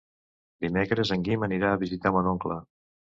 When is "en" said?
1.17-1.25